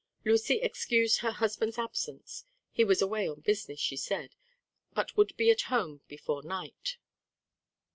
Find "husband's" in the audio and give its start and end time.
1.33-1.77